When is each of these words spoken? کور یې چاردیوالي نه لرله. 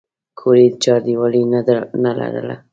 کور 0.39 0.55
یې 0.63 0.67
چاردیوالي 0.83 1.41
نه 2.03 2.11
لرله. 2.19 2.55